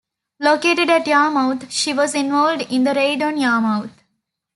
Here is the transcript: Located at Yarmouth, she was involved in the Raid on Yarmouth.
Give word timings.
Located 0.39 0.89
at 0.89 1.05
Yarmouth, 1.05 1.71
she 1.71 1.93
was 1.93 2.15
involved 2.15 2.63
in 2.71 2.85
the 2.85 2.93
Raid 2.95 3.21
on 3.21 3.37
Yarmouth. 3.37 4.01